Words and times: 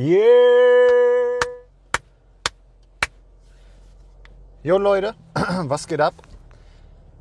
Yeah! 0.00 1.40
Jo 4.62 4.78
Leute, 4.78 5.16
was 5.64 5.88
geht 5.88 6.00
ab? 6.00 6.14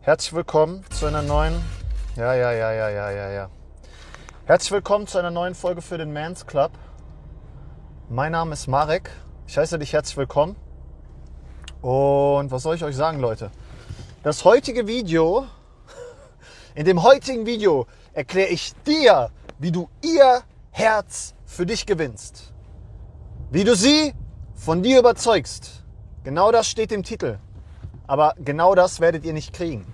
Herzlich 0.02 0.34
willkommen 0.34 0.86
zu 0.92 1.08
einer 1.08 1.24
neuen. 1.24 1.56
Ja, 2.16 2.36
ja, 2.36 2.52
ja, 2.52 2.72
ja, 2.72 2.90
ja, 2.90 3.10
ja, 3.10 3.32
ja. 3.32 3.50
Herzlich 4.46 4.72
willkommen 4.72 5.08
zu 5.08 5.18
einer 5.18 5.32
neuen 5.32 5.56
Folge 5.56 5.82
für 5.82 5.98
den 5.98 6.14
Mans 6.14 6.46
Club. 6.46 6.72
Mein 8.10 8.34
Name 8.34 8.54
ist 8.54 8.68
Marek. 8.68 9.10
Ich 9.48 9.58
heiße 9.58 9.80
dich 9.80 9.94
herzlich 9.94 10.18
willkommen. 10.18 10.56
Und 11.82 12.52
was 12.52 12.62
soll 12.62 12.76
ich 12.76 12.84
euch 12.84 12.96
sagen, 12.96 13.20
Leute? 13.20 13.50
Das 14.22 14.46
heutige 14.46 14.86
Video, 14.86 15.48
in 16.76 16.86
dem 16.86 17.02
heutigen 17.02 17.48
Video 17.48 17.88
erkläre 18.14 18.50
ich 18.50 18.76
dir, 18.86 19.32
wie 19.58 19.72
du 19.72 19.90
ihr 20.04 20.44
Herz 20.70 21.34
für 21.48 21.66
dich 21.66 21.88
gewinnst. 21.88 22.54
Wie 23.50 23.64
du 23.64 23.78
sie 23.78 24.14
von 24.56 24.84
dir 24.84 25.00
überzeugst. 25.00 25.84
Genau 26.26 26.52
das 26.52 26.68
steht 26.68 26.92
im 26.92 27.04
Titel. 27.04 27.38
Aber 28.06 28.36
genau 28.44 28.76
das 28.76 29.00
werdet 29.00 29.24
ihr 29.24 29.32
nicht 29.32 29.54
kriegen. 29.54 29.86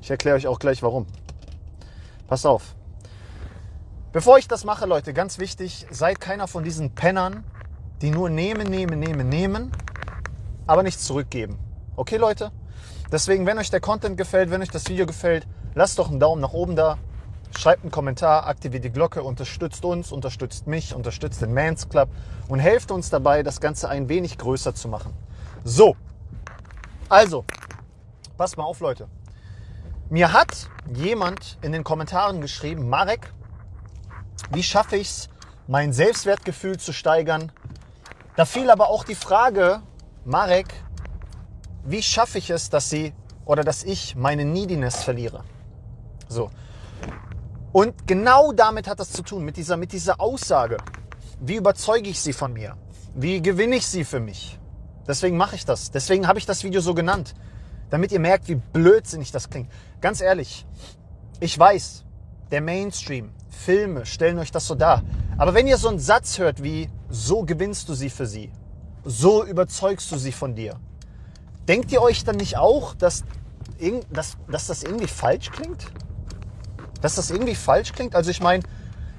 Ich 0.00 0.08
erkläre 0.08 0.36
euch 0.36 0.46
auch 0.46 0.60
gleich 0.60 0.80
warum. 0.84 1.06
Passt 2.28 2.46
auf. 2.46 2.76
Bevor 4.12 4.38
ich 4.38 4.46
das 4.46 4.64
mache, 4.64 4.86
Leute, 4.86 5.12
ganz 5.12 5.40
wichtig, 5.40 5.86
seid 5.90 6.20
keiner 6.20 6.46
von 6.46 6.62
diesen 6.62 6.94
Pennern, 6.94 7.42
die 8.00 8.10
nur 8.10 8.30
nehmen, 8.30 8.68
nehmen, 8.68 9.00
nehmen, 9.00 9.28
nehmen, 9.28 9.72
aber 10.68 10.84
nichts 10.84 11.04
zurückgeben. 11.04 11.58
Okay, 11.96 12.16
Leute? 12.16 12.52
Deswegen, 13.10 13.44
wenn 13.44 13.58
euch 13.58 13.70
der 13.70 13.80
Content 13.80 14.16
gefällt, 14.16 14.50
wenn 14.52 14.62
euch 14.62 14.70
das 14.70 14.88
Video 14.88 15.04
gefällt, 15.04 15.48
lasst 15.74 15.98
doch 15.98 16.10
einen 16.10 16.20
Daumen 16.20 16.40
nach 16.40 16.52
oben 16.52 16.76
da, 16.76 16.96
schreibt 17.56 17.82
einen 17.82 17.90
Kommentar, 17.90 18.46
aktiviert 18.46 18.84
die 18.84 18.90
Glocke, 18.90 19.22
unterstützt 19.22 19.84
uns, 19.84 20.12
unterstützt 20.12 20.66
mich, 20.66 20.94
unterstützt 20.94 21.40
den 21.42 21.54
Mans 21.54 21.88
Club 21.88 22.08
und 22.48 22.58
helft 22.58 22.90
uns 22.90 23.10
dabei, 23.10 23.42
das 23.42 23.60
Ganze 23.60 23.88
ein 23.88 24.08
wenig 24.08 24.38
größer 24.38 24.74
zu 24.74 24.88
machen. 24.88 25.12
So, 25.64 25.96
also, 27.08 27.44
passt 28.36 28.58
mal 28.58 28.64
auf, 28.64 28.80
Leute. 28.80 29.08
Mir 30.10 30.32
hat 30.32 30.68
jemand 30.94 31.58
in 31.62 31.72
den 31.72 31.84
Kommentaren 31.84 32.40
geschrieben, 32.40 32.88
Marek, 32.88 33.32
wie 34.50 34.62
schaffe 34.62 34.96
ich 34.96 35.08
es, 35.08 35.28
mein 35.66 35.92
Selbstwertgefühl 35.92 36.78
zu 36.78 36.92
steigern? 36.92 37.50
Da 38.36 38.44
fiel 38.44 38.70
aber 38.70 38.88
auch 38.88 39.04
die 39.04 39.14
Frage, 39.14 39.82
Marek, 40.24 40.68
wie 41.84 42.02
schaffe 42.02 42.38
ich 42.38 42.50
es, 42.50 42.68
dass 42.68 42.90
sie 42.90 43.14
oder 43.46 43.64
dass 43.64 43.84
ich 43.84 44.14
meine 44.14 44.44
Neediness 44.44 45.02
verliere? 45.02 45.44
So. 46.28 46.50
Und 47.78 48.08
genau 48.08 48.50
damit 48.50 48.88
hat 48.88 48.98
das 48.98 49.12
zu 49.12 49.22
tun, 49.22 49.44
mit 49.44 49.56
dieser, 49.56 49.76
mit 49.76 49.92
dieser 49.92 50.20
Aussage. 50.20 50.78
Wie 51.38 51.54
überzeuge 51.54 52.10
ich 52.10 52.20
sie 52.20 52.32
von 52.32 52.52
mir? 52.52 52.76
Wie 53.14 53.40
gewinne 53.40 53.76
ich 53.76 53.86
sie 53.86 54.02
für 54.02 54.18
mich? 54.18 54.58
Deswegen 55.06 55.36
mache 55.36 55.54
ich 55.54 55.64
das. 55.64 55.92
Deswegen 55.92 56.26
habe 56.26 56.40
ich 56.40 56.44
das 56.44 56.64
Video 56.64 56.80
so 56.80 56.92
genannt. 56.92 57.36
Damit 57.88 58.10
ihr 58.10 58.18
merkt, 58.18 58.48
wie 58.48 58.56
blödsinnig 58.56 59.30
das 59.30 59.48
klingt. 59.48 59.70
Ganz 60.00 60.20
ehrlich, 60.20 60.66
ich 61.38 61.56
weiß, 61.56 62.04
der 62.50 62.62
Mainstream, 62.62 63.30
Filme 63.48 64.06
stellen 64.06 64.40
euch 64.40 64.50
das 64.50 64.66
so 64.66 64.74
dar. 64.74 65.04
Aber 65.36 65.54
wenn 65.54 65.68
ihr 65.68 65.78
so 65.78 65.86
einen 65.86 66.00
Satz 66.00 66.40
hört 66.40 66.64
wie, 66.64 66.90
so 67.08 67.44
gewinnst 67.44 67.88
du 67.88 67.94
sie 67.94 68.10
für 68.10 68.26
sie, 68.26 68.50
so 69.04 69.44
überzeugst 69.44 70.10
du 70.10 70.16
sie 70.16 70.32
von 70.32 70.56
dir, 70.56 70.80
denkt 71.68 71.92
ihr 71.92 72.02
euch 72.02 72.24
dann 72.24 72.38
nicht 72.38 72.56
auch, 72.56 72.96
dass, 72.96 73.22
dass, 74.10 74.36
dass 74.50 74.66
das 74.66 74.82
irgendwie 74.82 75.06
falsch 75.06 75.52
klingt? 75.52 75.86
Dass 77.00 77.14
das 77.14 77.30
irgendwie 77.30 77.54
falsch 77.54 77.92
klingt? 77.92 78.14
Also 78.14 78.30
ich 78.30 78.40
meine, 78.40 78.62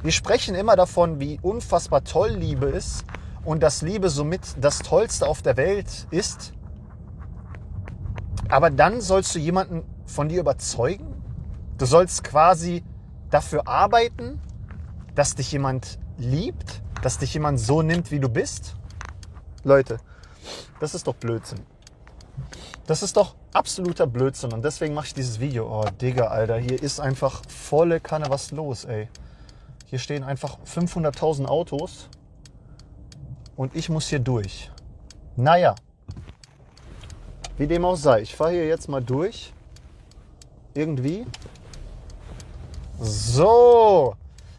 wir 0.02 0.12
sprechen 0.12 0.56
immer 0.56 0.76
davon, 0.76 1.20
wie 1.20 1.40
unfassbar 1.42 2.04
toll 2.04 2.30
Liebe 2.30 2.68
ist 2.68 3.04
und 3.44 3.62
dass 3.62 3.82
Liebe 3.82 4.10
somit 4.10 4.42
das 4.60 4.80
Tollste 4.80 5.28
auf 5.28 5.42
der 5.42 5.58
Welt 5.58 6.08
ist. 6.12 6.54
Aber 8.50 8.70
dann 8.70 9.02
sollst 9.02 9.36
du 9.36 9.40
jemanden 9.40 9.84
von 10.06 10.30
dir 10.30 10.40
überzeugen? 10.40 11.22
Du 11.78 11.86
sollst 11.86 12.24
quasi 12.24 12.84
dafür 13.30 13.68
arbeiten, 13.68 14.42
dass 15.16 15.36
dich 15.36 15.52
jemand 15.52 16.00
liebt, 16.18 16.82
dass 17.02 17.18
dich 17.18 17.34
jemand 17.34 17.60
so 17.60 17.82
nimmt, 17.82 18.12
wie 18.12 18.20
du 18.20 18.30
bist? 18.30 18.76
Leute, 19.64 19.98
das 20.80 20.96
ist 20.96 21.08
doch 21.08 21.16
Blödsinn. 21.16 21.60
Das 22.88 23.04
ist 23.04 23.18
doch 23.18 23.36
absoluter 23.54 24.08
Blödsinn 24.08 24.54
und 24.54 24.64
deswegen 24.64 24.94
mache 24.94 25.08
ich 25.08 25.14
dieses 25.14 25.40
Video. 25.40 25.68
Oh, 25.68 25.86
Digga, 26.02 26.28
Alter, 26.28 26.58
hier 26.58 26.82
ist 26.82 27.00
einfach 27.00 27.42
volle 27.48 28.00
Kanne 28.00 28.26
was 28.30 28.52
los, 28.52 28.86
ey. 28.86 29.10
Hier 29.86 30.00
stehen 30.00 30.24
einfach 30.24 30.58
500.000 30.66 31.46
Autos 31.46 32.10
und 33.56 33.76
ich 33.76 33.90
muss 33.90 34.08
hier 34.08 34.20
durch. 34.20 34.72
Naja, 35.36 35.76
wie 37.58 37.68
dem 37.68 37.84
auch 37.86 37.96
sei, 37.96 38.22
ich 38.22 38.36
fahre 38.36 38.52
hier 38.52 38.68
jetzt 38.68 38.88
mal 38.88 39.04
durch. 39.04 39.54
Irgendwie. 40.74 41.26
So, 43.00 44.16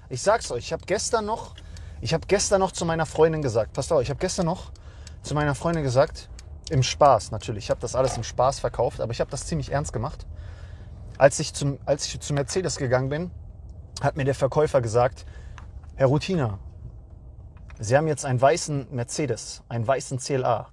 ich 0.08 0.20
sag's 0.20 0.50
euch, 0.50 0.64
ich 0.64 0.72
habe 0.72 0.84
gestern 0.86 1.26
noch, 1.26 1.54
ich 2.00 2.12
habe 2.12 2.26
gestern 2.26 2.60
noch 2.60 2.72
zu 2.72 2.84
meiner 2.84 3.06
Freundin 3.06 3.42
gesagt, 3.42 3.72
passt 3.72 3.92
auf, 3.92 4.02
ich 4.02 4.10
habe 4.10 4.18
gestern 4.18 4.46
noch 4.46 4.72
zu 5.22 5.34
meiner 5.34 5.54
Freundin 5.54 5.82
gesagt, 5.82 6.28
im 6.70 6.82
Spaß 6.82 7.31
natürlich. 7.31 7.64
Ich 7.64 7.70
habe 7.70 7.81
das 7.81 7.94
alles 7.94 8.16
im 8.16 8.22
Spaß 8.22 8.60
verkauft, 8.60 9.00
aber 9.00 9.12
ich 9.12 9.20
habe 9.20 9.31
das 9.31 9.47
ziemlich 9.47 9.72
ernst 9.72 9.92
gemacht. 9.92 10.26
Als 11.19 11.38
ich, 11.38 11.53
zum, 11.53 11.78
als 11.84 12.06
ich 12.06 12.20
zu 12.20 12.32
Mercedes 12.32 12.76
gegangen 12.76 13.08
bin, 13.08 13.31
hat 14.00 14.16
mir 14.16 14.25
der 14.25 14.34
Verkäufer 14.34 14.81
gesagt, 14.81 15.26
Herr 15.97 16.06
Routiner, 16.06 16.58
Sie 17.78 17.97
haben 17.97 18.08
jetzt 18.08 18.26
einen 18.26 18.41
weißen 18.41 18.88
Mercedes, 18.91 19.62
einen 19.69 19.86
weißen 19.86 20.19
CLA. 20.19 20.69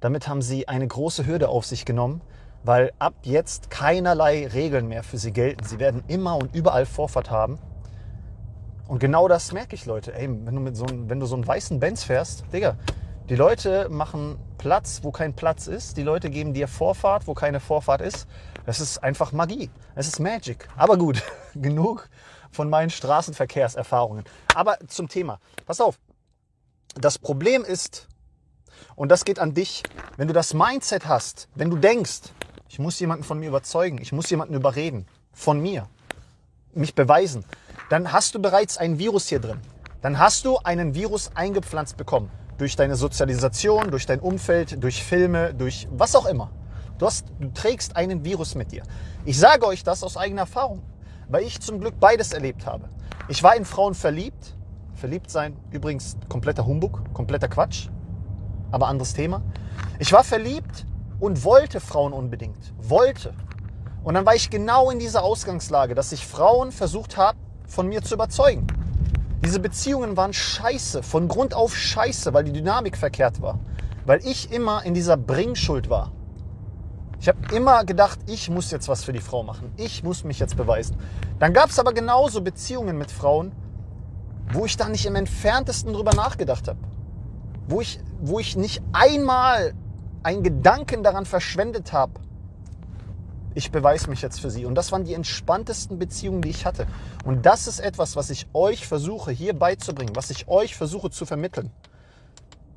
Damit 0.00 0.28
haben 0.28 0.42
Sie 0.42 0.68
eine 0.68 0.86
große 0.86 1.26
Hürde 1.26 1.48
auf 1.48 1.66
sich 1.66 1.84
genommen, 1.84 2.20
weil 2.62 2.92
ab 3.00 3.14
jetzt 3.22 3.70
keinerlei 3.70 4.46
Regeln 4.46 4.86
mehr 4.86 5.02
für 5.02 5.18
Sie 5.18 5.32
gelten. 5.32 5.64
Sie 5.64 5.80
werden 5.80 6.04
immer 6.06 6.36
und 6.36 6.54
überall 6.54 6.86
Vorfahrt 6.86 7.30
haben. 7.30 7.58
Und 8.86 8.98
genau 8.98 9.26
das 9.26 9.52
merke 9.52 9.74
ich, 9.74 9.86
Leute. 9.86 10.14
Ey, 10.14 10.28
wenn 10.28 10.54
du, 10.54 10.60
mit 10.60 10.76
so, 10.76 10.86
wenn 10.88 11.18
du 11.18 11.26
so 11.26 11.34
einen 11.34 11.46
weißen 11.46 11.80
Benz 11.80 12.04
fährst, 12.04 12.44
Digga, 12.52 12.76
die 13.28 13.36
Leute 13.36 13.88
machen 13.88 14.38
Platz, 14.58 15.00
wo 15.02 15.12
kein 15.12 15.34
Platz 15.34 15.68
ist. 15.68 15.96
Die 15.96 16.02
Leute 16.02 16.28
geben 16.28 16.54
dir 16.54 16.66
Vorfahrt, 16.66 17.26
wo 17.26 17.34
keine 17.34 17.60
Vorfahrt 17.60 18.00
ist. 18.00 18.26
Das 18.66 18.80
ist 18.80 19.02
einfach 19.02 19.32
Magie. 19.32 19.70
Es 19.94 20.08
ist 20.08 20.18
Magic. 20.18 20.68
Aber 20.76 20.96
gut, 20.96 21.22
genug 21.54 22.08
von 22.50 22.68
meinen 22.68 22.90
Straßenverkehrserfahrungen. 22.90 24.24
Aber 24.54 24.76
zum 24.88 25.08
Thema. 25.08 25.38
Pass 25.66 25.80
auf. 25.80 25.98
Das 26.94 27.18
Problem 27.18 27.64
ist, 27.64 28.08
und 28.96 29.08
das 29.08 29.24
geht 29.24 29.38
an 29.38 29.54
dich, 29.54 29.82
wenn 30.16 30.28
du 30.28 30.34
das 30.34 30.52
Mindset 30.52 31.06
hast, 31.06 31.48
wenn 31.54 31.70
du 31.70 31.76
denkst, 31.76 32.22
ich 32.68 32.78
muss 32.78 32.98
jemanden 33.00 33.24
von 33.24 33.38
mir 33.38 33.48
überzeugen, 33.48 33.98
ich 33.98 34.12
muss 34.12 34.28
jemanden 34.30 34.54
überreden, 34.54 35.06
von 35.32 35.60
mir, 35.60 35.88
mich 36.74 36.94
beweisen, 36.94 37.44
dann 37.88 38.12
hast 38.12 38.34
du 38.34 38.42
bereits 38.42 38.78
ein 38.78 38.98
Virus 38.98 39.28
hier 39.28 39.40
drin. 39.40 39.60
Dann 40.02 40.18
hast 40.18 40.44
du 40.44 40.58
einen 40.58 40.94
Virus 40.94 41.30
eingepflanzt 41.36 41.96
bekommen 41.96 42.28
durch 42.58 42.74
deine 42.74 42.96
Sozialisation, 42.96 43.90
durch 43.92 44.04
dein 44.04 44.18
Umfeld, 44.18 44.82
durch 44.82 45.02
Filme, 45.02 45.54
durch 45.54 45.88
was 45.92 46.16
auch 46.16 46.26
immer. 46.26 46.50
Du, 46.98 47.06
hast, 47.06 47.26
du 47.38 47.52
trägst 47.52 47.96
einen 47.96 48.24
Virus 48.24 48.56
mit 48.56 48.72
dir. 48.72 48.82
Ich 49.24 49.38
sage 49.38 49.64
euch 49.64 49.84
das 49.84 50.02
aus 50.02 50.16
eigener 50.16 50.42
Erfahrung, 50.42 50.82
weil 51.28 51.44
ich 51.44 51.60
zum 51.60 51.80
Glück 51.80 52.00
beides 52.00 52.32
erlebt 52.32 52.66
habe. 52.66 52.88
Ich 53.28 53.42
war 53.44 53.56
in 53.56 53.64
Frauen 53.64 53.94
verliebt. 53.94 54.56
Verliebt 54.94 55.30
sein, 55.30 55.56
übrigens 55.70 56.16
kompletter 56.28 56.66
Humbug, 56.66 57.02
kompletter 57.14 57.48
Quatsch, 57.48 57.88
aber 58.70 58.88
anderes 58.88 59.14
Thema. 59.14 59.42
Ich 59.98 60.12
war 60.12 60.22
verliebt 60.22 60.86
und 61.18 61.44
wollte 61.44 61.80
Frauen 61.80 62.12
unbedingt. 62.12 62.72
Wollte. 62.78 63.34
Und 64.04 64.14
dann 64.14 64.26
war 64.26 64.34
ich 64.34 64.50
genau 64.50 64.90
in 64.90 64.98
dieser 64.98 65.22
Ausgangslage, 65.24 65.94
dass 65.94 66.12
ich 66.12 66.26
Frauen 66.26 66.70
versucht 66.72 67.16
habe, 67.16 67.38
von 67.66 67.88
mir 67.88 68.02
zu 68.02 68.14
überzeugen. 68.14 68.66
Diese 69.44 69.58
Beziehungen 69.58 70.16
waren 70.16 70.32
scheiße, 70.32 71.02
von 71.02 71.26
Grund 71.26 71.52
auf 71.52 71.76
scheiße, 71.76 72.32
weil 72.32 72.44
die 72.44 72.52
Dynamik 72.52 72.96
verkehrt 72.96 73.42
war. 73.42 73.58
Weil 74.06 74.24
ich 74.24 74.52
immer 74.52 74.84
in 74.84 74.94
dieser 74.94 75.16
Bringschuld 75.16 75.90
war. 75.90 76.12
Ich 77.20 77.28
habe 77.28 77.38
immer 77.54 77.84
gedacht, 77.84 78.20
ich 78.26 78.50
muss 78.50 78.70
jetzt 78.70 78.88
was 78.88 79.04
für 79.04 79.12
die 79.12 79.20
Frau 79.20 79.42
machen. 79.42 79.72
Ich 79.76 80.02
muss 80.02 80.24
mich 80.24 80.38
jetzt 80.38 80.56
beweisen. 80.56 80.96
Dann 81.38 81.52
gab 81.52 81.70
es 81.70 81.78
aber 81.78 81.92
genauso 81.92 82.40
Beziehungen 82.40 82.98
mit 82.98 83.10
Frauen, 83.10 83.52
wo 84.52 84.64
ich 84.64 84.76
da 84.76 84.88
nicht 84.88 85.06
im 85.06 85.16
entferntesten 85.16 85.92
drüber 85.92 86.14
nachgedacht 86.14 86.68
habe. 86.68 86.78
Wo 87.68 87.80
ich, 87.80 88.00
wo 88.20 88.38
ich 88.38 88.56
nicht 88.56 88.82
einmal 88.92 89.74
einen 90.22 90.42
Gedanken 90.42 91.02
daran 91.02 91.24
verschwendet 91.24 91.92
habe, 91.92 92.12
ich 93.54 93.70
beweise 93.70 94.08
mich 94.10 94.22
jetzt 94.22 94.40
für 94.40 94.50
sie. 94.50 94.64
Und 94.64 94.74
das 94.74 94.92
waren 94.92 95.04
die 95.04 95.14
entspanntesten 95.14 95.98
Beziehungen, 95.98 96.42
die 96.42 96.50
ich 96.50 96.66
hatte. 96.66 96.86
Und 97.24 97.46
das 97.46 97.66
ist 97.66 97.80
etwas, 97.80 98.16
was 98.16 98.30
ich 98.30 98.46
euch 98.52 98.86
versuche 98.86 99.30
hier 99.30 99.54
beizubringen, 99.54 100.14
was 100.16 100.30
ich 100.30 100.48
euch 100.48 100.76
versuche 100.76 101.10
zu 101.10 101.26
vermitteln. 101.26 101.70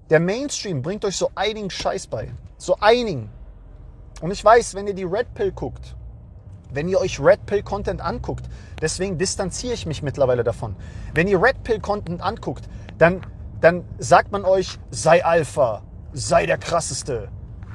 Der 0.10 0.20
Mainstream 0.20 0.82
bringt 0.82 1.04
euch 1.06 1.18
so 1.18 1.32
einigen 1.36 1.70
Scheiß 1.70 2.08
bei. 2.08 2.32
So 2.58 2.78
einigen. 2.80 3.30
Und 4.22 4.32
ich 4.32 4.44
weiß, 4.44 4.76
wenn 4.76 4.88
ihr 4.88 4.94
die 4.94 5.04
Red 5.04 5.34
Pill 5.34 5.52
guckt, 5.52 5.96
wenn 6.72 6.90
ihr 6.90 7.00
euch 7.00 7.20
Red 7.20 7.46
Pill 7.46 7.64
Content 7.64 8.02
anguckt, 8.02 8.46
deswegen 8.82 9.18
distanziere 9.18 9.74
ich 9.74 9.86
mich 9.86 10.04
mittlerweile 10.04 10.44
davon. 10.44 10.76
Wenn 11.14 11.28
ihr 11.28 11.42
Red 11.42 11.64
Pill 11.64 11.80
Content 11.80 12.22
anguckt, 12.22 12.68
dann 12.98 13.22
dann 13.62 13.84
sagt 13.98 14.32
man 14.32 14.46
euch, 14.46 14.78
sei 14.92 15.24
Alpha, 15.24 15.82
sei 16.14 16.46
der 16.46 16.58
krasseste, 16.58 17.30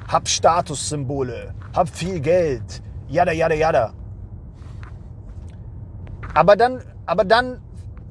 hab 0.07 0.27
Statussymbole, 0.27 1.53
hab 1.73 1.89
viel 1.89 2.19
Geld, 2.19 2.81
jada, 3.11 3.31
jada, 3.31 3.55
jada. 3.55 3.93
Aber 6.33 6.55
dann, 6.55 6.81
aber 7.05 7.25
dann 7.25 7.61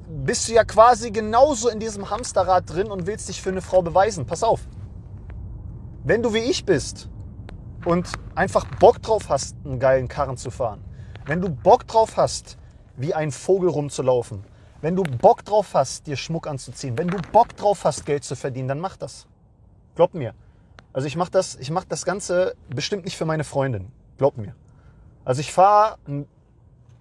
bist 0.08 0.48
du 0.48 0.52
ja 0.52 0.64
quasi 0.64 1.10
genauso 1.10 1.68
in 1.68 1.80
diesem 1.80 2.10
Hamsterrad 2.10 2.68
drin 2.68 2.90
und 2.90 3.06
willst 3.06 3.28
dich 3.28 3.40
für 3.40 3.50
eine 3.50 3.62
Frau 3.62 3.82
beweisen. 3.82 4.26
Pass 4.26 4.42
auf. 4.42 4.60
Wenn 6.04 6.22
du 6.22 6.34
wie 6.34 6.38
ich 6.38 6.64
bist 6.64 7.08
und 7.84 8.08
einfach 8.34 8.64
Bock 8.78 9.02
drauf 9.02 9.28
hast, 9.28 9.56
einen 9.64 9.78
geilen 9.78 10.08
Karren 10.08 10.36
zu 10.36 10.50
fahren, 10.50 10.84
wenn 11.26 11.40
du 11.40 11.48
Bock 11.48 11.86
drauf 11.86 12.16
hast, 12.16 12.58
wie 12.96 13.14
ein 13.14 13.30
Vogel 13.30 13.70
rumzulaufen, 13.70 14.44
wenn 14.82 14.96
du 14.96 15.02
Bock 15.02 15.44
drauf 15.44 15.74
hast, 15.74 16.06
dir 16.06 16.16
Schmuck 16.16 16.46
anzuziehen, 16.46 16.98
wenn 16.98 17.08
du 17.08 17.18
Bock 17.32 17.56
drauf 17.56 17.84
hast, 17.84 18.06
Geld 18.06 18.24
zu 18.24 18.34
verdienen, 18.34 18.68
dann 18.68 18.80
mach 18.80 18.96
das. 18.96 19.26
Glaub 19.94 20.14
mir. 20.14 20.34
Also 20.92 21.06
ich 21.06 21.16
mache 21.16 21.30
das, 21.30 21.56
ich 21.56 21.70
mach 21.70 21.84
das 21.84 22.04
Ganze 22.04 22.54
bestimmt 22.68 23.04
nicht 23.04 23.16
für 23.16 23.26
meine 23.26 23.44
Freundin. 23.44 23.92
Glaub 24.16 24.36
mir. 24.36 24.54
Also 25.30 25.42
ich 25.42 25.52
fahre 25.52 25.96
einen 26.08 26.26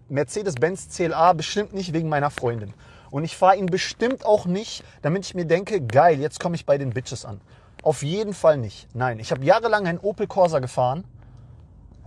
Mercedes-Benz 0.10 0.90
CLA 0.90 1.34
bestimmt 1.34 1.74
nicht 1.74 1.94
wegen 1.94 2.10
meiner 2.10 2.30
Freundin. 2.30 2.76
Und 3.10 3.24
ich 3.24 3.36
fahre 3.36 3.58
ihn 3.58 3.66
bestimmt 3.66 4.24
auch 4.24 4.46
nicht, 4.46 4.84
damit 5.02 5.26
ich 5.26 5.34
mir 5.34 5.46
denke, 5.46 5.82
geil, 5.82 6.20
jetzt 6.20 6.40
komme 6.40 6.54
ich 6.56 6.68
bei 6.68 6.78
den 6.78 6.92
Bitches 6.92 7.26
an. 7.26 7.42
Auf 7.82 8.04
jeden 8.04 8.36
Fall 8.36 8.60
nicht. 8.60 8.88
Nein, 8.94 9.18
ich 9.18 9.32
habe 9.32 9.44
jahrelang 9.44 9.88
einen 9.88 9.98
Opel 9.98 10.28
Corsa 10.28 10.60
gefahren 10.60 11.06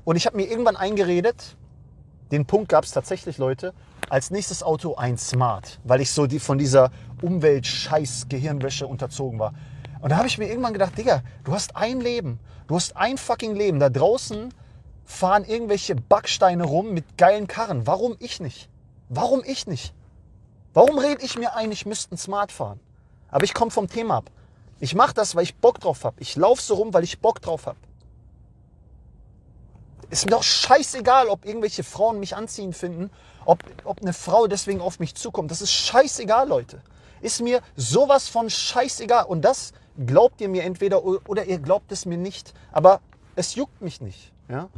und 0.04 0.14
ich 0.14 0.24
habe 0.24 0.36
mir 0.36 0.48
irgendwann 0.48 0.76
eingeredet, 0.76 1.56
den 2.30 2.46
Punkt 2.46 2.68
gab 2.68 2.84
es 2.84 2.92
tatsächlich, 2.92 3.38
Leute, 3.38 3.74
als 4.08 4.30
nächstes 4.30 4.62
Auto 4.62 4.94
ein 4.94 5.18
Smart, 5.18 5.80
weil 5.82 6.00
ich 6.00 6.12
so 6.12 6.28
die, 6.28 6.38
von 6.38 6.56
dieser 6.56 6.92
Umwelt-Scheiß-Gehirnwäsche 7.20 8.86
unterzogen 8.86 9.40
war. 9.40 9.54
Und 10.00 10.10
da 10.10 10.18
habe 10.18 10.28
ich 10.28 10.38
mir 10.38 10.46
irgendwann 10.46 10.72
gedacht, 10.72 10.96
Digga, 10.96 11.24
du 11.42 11.52
hast 11.52 11.74
ein 11.74 12.00
Leben, 12.00 12.38
du 12.68 12.76
hast 12.76 12.96
ein 12.96 13.18
fucking 13.18 13.56
Leben. 13.56 13.80
Da 13.80 13.90
draußen 13.90 14.54
fahren 15.12 15.44
irgendwelche 15.44 15.94
Backsteine 15.94 16.64
rum 16.64 16.92
mit 16.92 17.18
geilen 17.18 17.46
Karren. 17.46 17.86
Warum 17.86 18.16
ich 18.18 18.40
nicht? 18.40 18.68
Warum 19.08 19.42
ich 19.44 19.66
nicht? 19.66 19.94
Warum 20.74 20.98
rede 20.98 21.22
ich 21.22 21.38
mir 21.38 21.54
ein, 21.54 21.70
ich 21.70 21.86
müsste 21.86 22.16
Smart 22.16 22.50
fahren? 22.50 22.80
Aber 23.28 23.44
ich 23.44 23.54
komme 23.54 23.70
vom 23.70 23.88
Thema 23.88 24.18
ab. 24.18 24.30
Ich 24.80 24.94
mache 24.94 25.14
das, 25.14 25.36
weil 25.36 25.44
ich 25.44 25.54
Bock 25.54 25.78
drauf 25.80 26.04
habe. 26.04 26.16
Ich 26.18 26.34
laufe 26.34 26.60
so 26.60 26.74
rum, 26.74 26.92
weil 26.94 27.04
ich 27.04 27.20
Bock 27.20 27.40
drauf 27.40 27.66
habe. 27.66 27.78
Ist 30.10 30.24
mir 30.26 30.32
doch 30.32 30.42
scheißegal, 30.42 31.28
ob 31.28 31.44
irgendwelche 31.44 31.84
Frauen 31.84 32.18
mich 32.18 32.34
anziehen 32.34 32.72
finden, 32.72 33.10
ob, 33.44 33.62
ob 33.84 34.02
eine 34.02 34.12
Frau 34.12 34.46
deswegen 34.46 34.80
auf 34.80 34.98
mich 34.98 35.14
zukommt. 35.14 35.50
Das 35.50 35.62
ist 35.62 35.72
scheißegal, 35.72 36.48
Leute. 36.48 36.82
Ist 37.20 37.40
mir 37.40 37.60
sowas 37.76 38.28
von 38.28 38.50
scheißegal. 38.50 39.26
Und 39.26 39.42
das 39.42 39.72
glaubt 40.06 40.40
ihr 40.40 40.48
mir 40.48 40.64
entweder 40.64 41.04
oder 41.04 41.44
ihr 41.44 41.58
glaubt 41.58 41.92
es 41.92 42.04
mir 42.06 42.18
nicht. 42.18 42.52
Aber 42.72 43.00
es 43.36 43.54
juckt 43.54 43.80
mich 43.80 44.00
nicht. 44.00 44.32
Ja? 44.48 44.68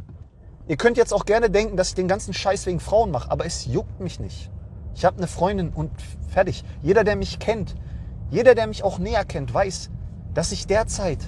Ihr 0.67 0.77
könnt 0.77 0.97
jetzt 0.97 1.13
auch 1.13 1.25
gerne 1.25 1.49
denken, 1.49 1.77
dass 1.77 1.89
ich 1.89 1.95
den 1.95 2.07
ganzen 2.07 2.33
Scheiß 2.33 2.65
wegen 2.65 2.79
Frauen 2.79 3.11
mache, 3.11 3.29
aber 3.29 3.45
es 3.45 3.65
juckt 3.65 3.99
mich 3.99 4.19
nicht. 4.19 4.49
Ich 4.95 5.05
habe 5.05 5.17
eine 5.17 5.27
Freundin 5.27 5.69
und 5.69 5.91
fertig. 6.29 6.63
Jeder, 6.81 7.03
der 7.03 7.15
mich 7.15 7.37
kennt, 7.37 7.75
jeder, 8.31 8.55
der 8.55 8.65
mich 8.65 8.83
auch 8.83 8.97
näher 8.97 9.25
kennt, 9.25 9.53
weiß, 9.53 9.91
dass 10.33 10.51
ich 10.51 10.65
derzeit 10.65 11.19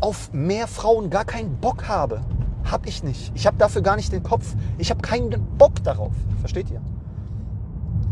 auf 0.00 0.32
mehr 0.32 0.68
Frauen 0.68 1.10
gar 1.10 1.24
keinen 1.24 1.56
Bock 1.56 1.88
habe. 1.88 2.22
Hab 2.70 2.86
ich 2.86 3.02
nicht. 3.02 3.32
Ich 3.34 3.46
habe 3.46 3.56
dafür 3.56 3.82
gar 3.82 3.96
nicht 3.96 4.12
den 4.12 4.22
Kopf. 4.22 4.54
Ich 4.78 4.90
habe 4.90 5.00
keinen 5.00 5.56
Bock 5.56 5.82
darauf. 5.82 6.12
Versteht 6.40 6.70
ihr? 6.70 6.80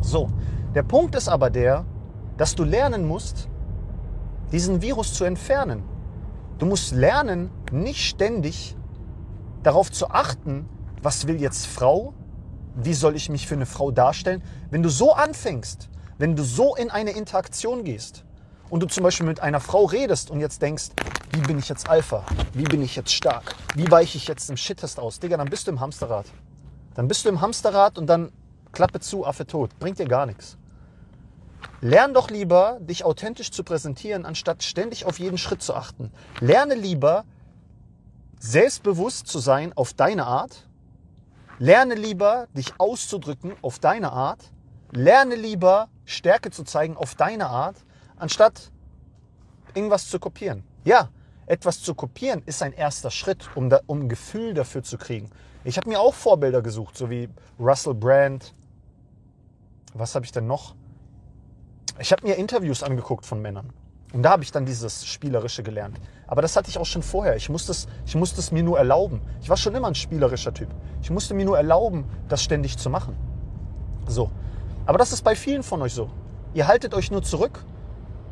So, 0.01 0.29
der 0.75 0.83
Punkt 0.83 1.15
ist 1.15 1.29
aber 1.29 1.51
der, 1.51 1.85
dass 2.37 2.55
du 2.55 2.65
lernen 2.65 3.07
musst, 3.07 3.49
diesen 4.51 4.83
Virus 4.83 5.15
zu 5.15 5.25
entfernen. 5.25 5.83
Du 6.59 6.67
musst 6.67 6.93
lernen, 6.93 7.51
nicht 7.71 8.05
ständig 8.05 8.77
darauf 9.65 9.91
zu 9.91 10.11
achten, 10.11 10.69
was 11.03 11.27
will 11.27 11.41
jetzt 11.41 11.67
Frau, 11.67 12.15
wie 12.77 12.95
soll 12.95 13.17
ich 13.17 13.29
mich 13.29 13.47
für 13.47 13.55
eine 13.55 13.67
Frau 13.67 13.91
darstellen? 13.91 14.43
Wenn 14.71 14.83
du 14.83 14.89
so 14.89 15.13
anfängst, 15.13 15.89
wenn 16.19 16.37
du 16.37 16.45
so 16.45 16.77
in 16.77 16.91
eine 16.91 17.11
Interaktion 17.11 17.85
gehst 17.85 18.25
und 18.71 18.81
du 18.83 18.87
zum 18.87 19.03
Beispiel 19.03 19.27
mit 19.27 19.41
einer 19.41 19.61
Frau 19.61 19.85
redest 19.85 20.31
und 20.31 20.41
jetzt 20.41 20.63
denkst, 20.63 20.91
wie 21.33 21.41
bin 21.41 21.59
ich 21.59 21.69
jetzt 21.69 21.89
Alpha? 21.89 22.25
Wie 22.53 22.65
bin 22.65 22.83
ich 22.83 22.95
jetzt 22.95 23.13
stark? 23.13 23.55
Wie 23.75 23.91
weiche 23.91 24.19
ich 24.19 24.29
jetzt 24.29 24.49
im 24.51 24.57
Shittest 24.57 25.01
aus? 25.01 25.19
Digga, 25.19 25.37
dann 25.37 25.49
bist 25.49 25.67
du 25.67 25.73
im 25.73 25.81
Hamsterrad. 25.81 26.27
Dann 26.95 27.09
bist 27.09 27.25
du 27.25 27.29
im 27.29 27.41
Hamsterrad 27.41 27.99
und 27.99 28.07
dann 28.07 28.31
Klappe 28.73 29.01
zu, 29.01 29.27
Affe 29.27 29.47
tot. 29.47 29.77
Bringt 29.79 29.99
dir 29.99 30.07
gar 30.07 30.27
nichts. 30.27 30.57
Lern 31.81 32.15
doch 32.15 32.31
lieber, 32.31 32.79
dich 32.81 33.05
authentisch 33.05 33.51
zu 33.51 33.65
präsentieren, 33.65 34.25
anstatt 34.25 34.63
ständig 34.63 35.05
auf 35.05 35.19
jeden 35.19 35.39
Schritt 35.39 35.63
zu 35.63 35.75
achten. 35.75 36.13
Lerne 36.41 36.75
lieber, 36.75 37.25
selbstbewusst 38.45 39.27
zu 39.27 39.39
sein 39.39 39.73
auf 39.75 39.95
deine 39.95 40.27
Art 40.27 40.69
Lerne 41.59 41.95
lieber, 41.95 42.49
dich 42.57 42.73
auszudrücken 42.79 43.53
auf 43.63 43.79
deine 43.79 44.13
Art. 44.13 44.51
Lerne 44.91 45.37
lieber, 45.37 45.89
Stärke 46.05 46.51
zu 46.51 46.65
zeigen 46.65 46.97
auf 46.97 47.15
deine 47.15 47.47
Art, 47.47 47.77
anstatt 48.17 48.73
irgendwas 49.75 50.09
zu 50.09 50.19
kopieren. 50.19 50.65
Ja, 50.85 51.11
etwas 51.47 51.81
zu 51.81 51.95
kopieren 51.95 52.43
ist 52.47 52.63
ein 52.63 52.73
erster 52.73 53.11
Schritt, 53.11 53.49
um, 53.55 53.71
da, 53.71 53.81
um 53.87 54.09
Gefühl 54.09 54.55
dafür 54.55 54.83
zu 54.83 54.99
kriegen. 54.99 55.31
Ich 55.63 55.77
habe 55.77 55.89
mir 55.89 56.01
auch 56.01 56.15
Vorbilder 56.15 56.61
gesucht, 56.61 56.97
so 56.97 57.09
wie 57.09 57.29
Russell 57.59 57.95
Brand. 57.95 58.53
Was 59.93 60.15
habe 60.15 60.25
ich 60.25 60.33
denn 60.33 60.47
noch? 60.47 60.75
Ich 62.01 62.11
habe 62.11 62.27
mir 62.27 62.35
Interviews 62.35 62.83
angeguckt 62.83 63.25
von 63.27 63.41
Männern. 63.41 63.73
Und 64.15 64.23
da 64.23 64.31
habe 64.31 64.45
ich 64.45 64.53
dann 64.53 64.65
dieses 64.65 65.05
Spielerische 65.05 65.65
gelernt. 65.65 66.01
Aber 66.29 66.41
das 66.41 66.55
hatte 66.55 66.71
ich 66.71 66.79
auch 66.79 66.87
schon 66.87 67.03
vorher. 67.03 67.35
Ich 67.35 67.49
musste, 67.49 67.73
es, 67.73 67.89
ich 68.07 68.15
musste 68.15 68.39
es 68.39 68.53
mir 68.53 68.63
nur 68.63 68.79
erlauben. 68.79 69.21
Ich 69.43 69.51
war 69.51 69.57
schon 69.57 69.75
immer 69.75 69.89
ein 69.89 69.97
spielerischer 69.97 70.55
Typ. 70.55 70.69
Ich 71.03 71.11
musste 71.11 71.35
mir 71.35 71.45
nur 71.45 71.57
erlauben, 71.57 72.05
das 72.29 72.41
ständig 72.41 72.79
zu 72.79 72.91
machen. 72.91 73.17
So. 74.07 74.31
Aber 74.87 74.99
das 74.99 75.13
ist 75.13 75.23
bei 75.23 75.35
vielen 75.35 75.65
von 75.65 75.83
euch 75.83 75.95
so. 75.95 76.11
Ihr 76.55 76.69
haltet 76.69 76.95
euch 76.95 77.11
nur 77.11 77.25
zurück 77.25 77.65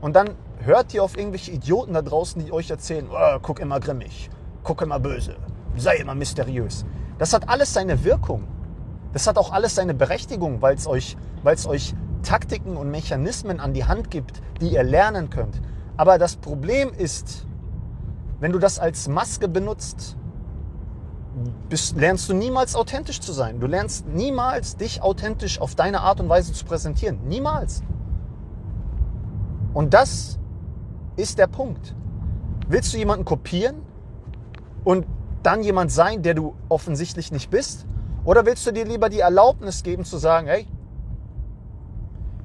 und 0.00 0.14
dann 0.14 0.30
hört 0.64 0.94
ihr 0.94 1.02
auf 1.02 1.18
irgendwelche 1.18 1.50
Idioten 1.50 1.94
da 1.94 2.02
draußen, 2.02 2.44
die 2.44 2.52
euch 2.52 2.70
erzählen, 2.70 3.08
oh, 3.10 3.38
guck 3.42 3.58
immer 3.58 3.80
grimmig, 3.80 4.30
guck 4.62 4.82
immer 4.82 5.00
böse, 5.00 5.34
sei 5.76 5.96
immer 5.96 6.14
mysteriös. 6.14 6.84
Das 7.18 7.32
hat 7.32 7.48
alles 7.48 7.74
seine 7.74 8.04
Wirkung. 8.04 8.46
Das 9.12 9.26
hat 9.26 9.36
auch 9.36 9.50
alles 9.50 9.74
seine 9.74 9.94
Berechtigung, 9.94 10.62
weil 10.62 10.76
es 10.76 10.86
euch, 10.86 11.16
euch 11.44 11.94
Taktiken 12.22 12.76
und 12.76 12.90
Mechanismen 12.92 13.58
an 13.58 13.74
die 13.74 13.84
Hand 13.84 14.12
gibt, 14.12 14.40
die 14.60 14.68
ihr 14.68 14.84
lernen 14.84 15.28
könnt. 15.28 15.60
Aber 15.96 16.18
das 16.18 16.36
Problem 16.36 16.92
ist, 16.92 17.46
wenn 18.40 18.52
du 18.52 18.58
das 18.58 18.78
als 18.78 19.08
Maske 19.08 19.48
benutzt, 19.48 20.16
bist, 21.68 21.96
lernst 21.96 22.28
du 22.28 22.34
niemals 22.34 22.74
authentisch 22.74 23.20
zu 23.20 23.32
sein. 23.32 23.60
Du 23.60 23.66
lernst 23.66 24.06
niemals 24.08 24.76
dich 24.76 25.02
authentisch 25.02 25.60
auf 25.60 25.74
deine 25.74 26.00
Art 26.00 26.20
und 26.20 26.28
Weise 26.28 26.52
zu 26.52 26.64
präsentieren. 26.64 27.18
Niemals. 27.26 27.82
Und 29.72 29.94
das 29.94 30.38
ist 31.16 31.38
der 31.38 31.46
Punkt. 31.46 31.94
Willst 32.68 32.92
du 32.92 32.98
jemanden 32.98 33.24
kopieren 33.24 33.76
und 34.84 35.06
dann 35.42 35.62
jemand 35.62 35.90
sein, 35.90 36.22
der 36.22 36.34
du 36.34 36.54
offensichtlich 36.68 37.32
nicht 37.32 37.50
bist? 37.50 37.86
Oder 38.24 38.46
willst 38.46 38.66
du 38.66 38.72
dir 38.72 38.84
lieber 38.84 39.08
die 39.08 39.20
Erlaubnis 39.20 39.82
geben 39.82 40.04
zu 40.04 40.16
sagen, 40.16 40.46
hey, 40.46 40.66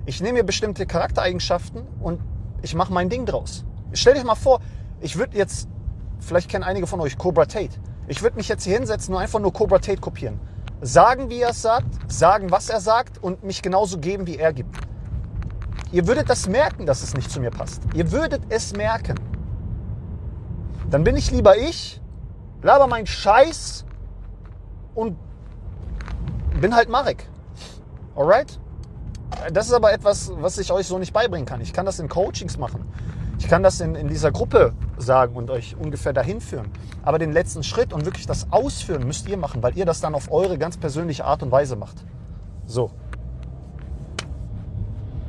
ich 0.06 0.22
nehme 0.22 0.40
mir 0.40 0.44
bestimmte 0.44 0.86
Charaktereigenschaften 0.86 1.84
und 2.00 2.22
ich 2.62 2.76
mache 2.76 2.92
mein 2.92 3.10
Ding 3.10 3.26
draus. 3.26 3.66
Stell 3.94 4.16
dich 4.16 4.24
mal 4.24 4.36
vor, 4.36 4.60
ich 5.00 5.18
würde 5.18 5.38
jetzt, 5.38 5.68
vielleicht 6.20 6.50
kennen 6.50 6.64
einige 6.64 6.88
von 6.88 7.00
euch 7.00 7.18
Cobra 7.18 7.46
Tate. 7.46 7.80
Ich 8.08 8.22
würde 8.22 8.38
mich 8.38 8.48
jetzt 8.48 8.64
hier 8.64 8.78
hinsetzen 8.78 9.14
und 9.14 9.22
einfach 9.22 9.40
nur 9.40 9.54
Cobra 9.54 9.80
Tate 9.80 10.00
kopieren. 10.00 10.40
Sagen, 10.82 11.30
wie 11.30 11.42
er 11.42 11.50
es 11.50 11.62
sagt, 11.62 11.88
sagen, 12.12 12.52
was 12.52 12.70
er 12.70 12.80
sagt 12.80 13.22
und 13.22 13.44
mich 13.44 13.62
genauso 13.62 13.98
geben, 13.98 14.28
wie 14.28 14.38
er 14.38 14.54
gibt. 14.54 14.76
Ihr 15.92 16.06
würdet 16.08 16.30
das 16.30 16.48
merken, 16.48 16.86
dass 16.86 17.02
es 17.02 17.14
nicht 17.14 17.32
zu 17.32 17.40
mir 17.40 17.52
passt. 17.52 17.82
Ihr 17.94 18.12
würdet 18.12 18.42
es 18.50 18.76
merken. 18.76 19.16
Dann 20.90 21.04
bin 21.04 21.16
ich 21.16 21.32
lieber 21.32 21.58
ich, 21.58 22.02
laber 22.62 22.88
meinen 22.88 23.08
Scheiß 23.08 23.86
und 24.96 25.18
bin 26.60 26.76
halt 26.76 26.90
Marek. 26.90 27.30
Alright? 28.16 28.60
Das 29.54 29.68
ist 29.68 29.74
aber 29.74 29.94
etwas, 29.94 30.32
was 30.36 30.58
ich 30.58 30.72
euch 30.72 30.88
so 30.88 30.98
nicht 30.98 31.14
beibringen 31.14 31.46
kann. 31.46 31.62
Ich 31.62 31.74
kann 31.74 31.86
das 31.86 32.00
in 32.00 32.10
Coachings 32.10 32.58
machen. 32.58 32.86
Ich 33.40 33.48
kann 33.48 33.62
das 33.62 33.80
in, 33.82 33.96
in 33.96 34.08
dieser 34.08 34.32
Gruppe 34.32 34.74
sagen 34.98 35.36
und 35.36 35.52
euch 35.52 35.76
ungefähr 35.78 36.12
dahin 36.12 36.42
führen. 36.42 36.72
Aber 37.04 37.20
den 37.20 37.32
letzten 37.32 37.64
Schritt 37.64 37.94
und 37.94 38.06
wirklich 38.06 38.26
das 38.26 38.52
Ausführen 38.52 39.06
müsst 39.06 39.28
ihr 39.28 39.38
machen, 39.38 39.62
weil 39.62 39.78
ihr 39.78 39.86
das 39.86 40.02
dann 40.02 40.16
auf 40.16 40.32
eure 40.32 40.58
ganz 40.58 40.78
persönliche 40.78 41.24
Art 41.24 41.44
und 41.44 41.52
Weise 41.52 41.76
macht. 41.76 42.04
So. 42.66 42.92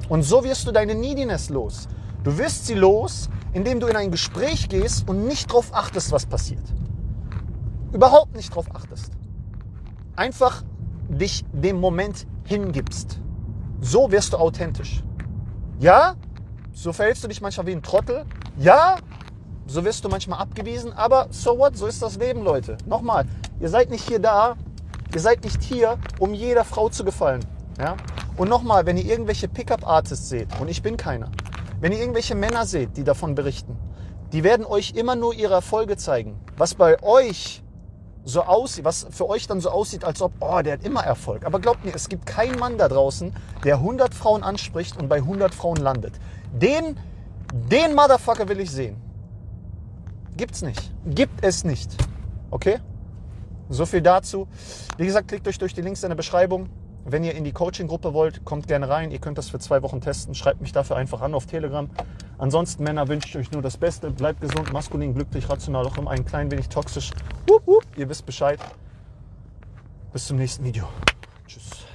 Und 0.09 0.23
so 0.23 0.43
wirst 0.43 0.67
du 0.67 0.73
deine 0.73 0.95
Neediness 0.95 1.51
los. 1.51 1.87
Du 2.25 2.37
wirst 2.39 2.67
sie 2.67 2.75
los, 2.75 3.29
indem 3.53 3.79
du 3.79 3.87
in 3.87 3.97
ein 3.97 4.11
Gespräch 4.11 4.69
gehst 4.69 5.09
und 5.09 5.27
nicht 5.27 5.51
darauf 5.51 5.75
achtest, 5.75 6.11
was 6.11 6.27
passiert. 6.27 6.65
Überhaupt 7.93 8.35
nicht 8.35 8.51
darauf 8.51 8.75
achtest. 8.75 9.13
Einfach 10.17 10.63
dich 11.09 11.45
dem 11.53 11.79
Moment 11.79 12.27
hingibst. 12.45 13.21
So 13.81 14.11
wirst 14.11 14.33
du 14.33 14.39
authentisch. 14.39 15.03
Ja, 15.79 16.15
so 16.73 16.93
verhältst 16.93 17.23
du 17.25 17.29
dich 17.29 17.41
manchmal 17.41 17.67
wie 17.67 17.73
ein 17.73 17.83
Trottel. 17.83 18.25
Ja, 18.57 18.97
so 19.67 19.85
wirst 19.85 20.05
du 20.05 20.09
manchmal 20.09 20.41
abgewiesen, 20.41 20.93
aber 20.93 21.29
so 21.31 21.59
what, 21.59 21.77
so 21.77 21.87
ist 21.87 22.03
das 22.03 22.17
Leben, 22.17 22.43
Leute. 22.43 22.79
Nochmal, 22.87 23.25
ihr 23.61 23.69
seid 23.69 23.91
nicht 23.91 24.09
hier 24.09 24.19
da, 24.19 24.57
ihr 25.15 25.21
seid 25.21 25.45
nicht 25.45 25.63
hier, 25.63 25.99
um 26.19 26.35
jeder 26.35 26.65
Frau 26.65 26.89
zu 26.89 27.05
gefallen. 27.05 27.45
Ja? 27.79 27.97
Und 28.37 28.49
nochmal, 28.49 28.87
wenn 28.87 28.97
ihr 28.97 29.05
irgendwelche 29.05 29.47
Pickup-Artists 29.47 30.29
seht, 30.29 30.49
und 30.61 30.69
ich 30.69 30.83
bin 30.83 30.97
keiner, 30.97 31.31
wenn 31.81 31.93
ihr 31.93 32.01
irgendwelche 32.01 32.35
Männer 32.35 32.67
seht, 32.67 32.97
die 32.97 33.05
davon 33.05 33.35
berichten, 33.35 33.77
die 34.33 34.43
werden 34.43 34.67
euch 34.67 34.95
immer 34.95 35.17
nur 35.17 35.35
ihre 35.35 35.55
Erfolge 35.55 35.97
zeigen. 35.97 36.39
Was 36.57 36.75
bei 36.75 37.03
euch 37.03 37.63
so 38.29 38.43
aussieht, 38.43 38.85
was 38.85 39.07
für 39.11 39.29
euch 39.29 39.47
dann 39.47 39.61
so 39.61 39.71
aussieht, 39.71 40.05
als 40.05 40.21
ob, 40.21 40.33
oh, 40.41 40.61
der 40.61 40.75
hat 40.75 40.85
immer 40.85 41.03
Erfolg. 41.03 41.47
Aber 41.47 41.61
glaubt 41.61 41.85
mir, 41.85 41.95
es 41.95 42.09
gibt 42.11 42.27
keinen 42.27 42.59
Mann 42.59 42.77
da 42.77 42.89
draußen, 42.89 43.33
der 43.65 43.77
100 43.77 44.15
Frauen 44.15 44.43
anspricht 44.43 44.99
und 45.01 45.09
bei 45.09 45.17
100 45.17 45.55
Frauen 45.55 45.79
landet. 45.79 46.13
Den, 46.53 46.99
den 47.53 47.95
Motherfucker 47.95 48.49
will 48.49 48.61
ich 48.61 48.71
sehen. 48.71 48.97
Gibt's 50.37 50.61
nicht. 50.61 50.93
Gibt 51.07 51.43
es 51.43 51.65
nicht. 51.65 51.97
Okay? 52.51 52.81
So 53.71 53.87
viel 53.87 54.03
dazu. 54.03 54.47
Wie 54.99 55.07
gesagt, 55.07 55.29
klickt 55.29 55.49
euch 55.49 55.59
durch 55.59 55.73
die 55.73 55.83
Links 55.83 56.03
in 56.03 56.11
der 56.11 56.17
Beschreibung. 56.17 56.69
Wenn 57.07 57.25
ihr 57.25 57.35
in 57.35 57.45
die 57.45 57.53
Coaching-Gruppe 57.53 58.13
wollt, 58.13 58.45
kommt 58.45 58.69
gerne 58.69 58.91
rein. 58.91 59.11
Ihr 59.11 59.21
könnt 59.21 59.39
das 59.39 59.49
für 59.49 59.59
zwei 59.59 59.83
Wochen 59.83 60.03
testen. 60.03 60.35
Schreibt 60.35 60.61
mich 60.61 60.73
dafür 60.73 60.97
einfach 60.97 61.23
an 61.23 61.33
auf 61.33 61.47
Telegram. 61.47 61.89
Ansonsten, 62.37 62.85
Männer, 62.85 63.09
wünsche 63.09 63.29
ich 63.29 63.37
euch 63.39 63.53
nur 63.53 63.63
das 63.63 63.79
Beste. 63.79 64.11
Bleibt 64.11 64.43
gesund, 64.43 64.71
maskulin, 64.75 65.15
glücklich, 65.15 65.49
rational, 65.49 65.87
auch 65.87 65.97
immer 65.97 66.11
ein 66.11 66.27
klein 66.27 66.51
wenig 66.51 66.69
toxisch. 66.69 67.11
Wupp, 67.49 67.67
wupp. 67.67 67.85
Ihr 67.97 68.09
wisst 68.09 68.27
Bescheid. 68.27 68.61
Bis 70.13 70.27
zum 70.27 70.37
nächsten 70.37 70.65
Video. 70.65 70.87
Tschüss. 71.47 71.87